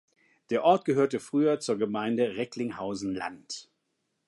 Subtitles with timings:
[0.49, 3.69] Der Ort gehörte früher zur Gemeinde "Recklinghausen-Land".